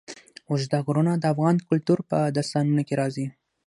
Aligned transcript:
اوږده 0.49 0.77
غرونه 0.85 1.13
د 1.17 1.23
افغان 1.33 1.55
کلتور 1.69 1.99
په 2.09 2.17
داستانونو 2.35 2.81
کې 2.87 2.93
راځي. 3.01 3.25